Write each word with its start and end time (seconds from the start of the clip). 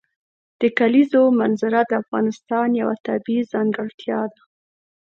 د 0.59 0.61
کلیزو 0.77 1.21
منظره 1.39 1.81
د 1.89 1.91
افغانستان 2.03 2.67
یوه 2.81 2.95
طبیعي 3.07 3.43
ځانګړتیا 3.53 4.19
ده. 4.33 4.41